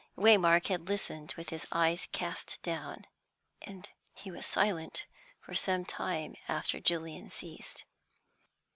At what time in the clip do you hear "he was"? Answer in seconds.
4.15-4.47